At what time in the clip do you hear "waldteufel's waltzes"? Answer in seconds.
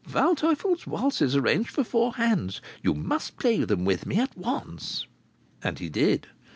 0.09-1.35